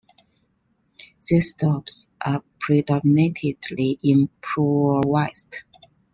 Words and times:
These 1.29 1.51
stops 1.51 2.07
are 2.25 2.43
predominantly 2.59 3.99
improvised. 4.01 5.57